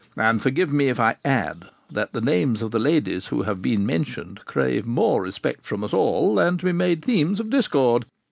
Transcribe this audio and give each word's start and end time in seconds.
And 0.17 0.41
forgive 0.41 0.73
me 0.73 0.87
if 0.89 0.99
I 0.99 1.17
add, 1.23 1.65
that 1.91 2.11
the 2.11 2.21
names 2.21 2.63
of 2.63 2.71
the 2.71 2.79
ladies 2.79 3.27
who 3.27 3.43
have 3.43 3.61
been 3.61 3.85
mentioned 3.85 4.43
crave 4.45 4.83
more 4.87 5.21
respect 5.21 5.63
from 5.63 5.83
us 5.83 5.93
all 5.93 6.33
than 6.33 6.57
to 6.57 6.65
be 6.65 6.71
made 6.71 7.03
themes 7.05 7.39
of 7.39 7.51
discord.' 7.51 8.05